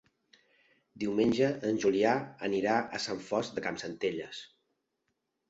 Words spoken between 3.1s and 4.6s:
Fost de Campsentelles.